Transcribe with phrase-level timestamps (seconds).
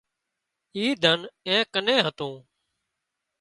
[0.75, 2.33] اي ڌن اين ڪنين هتون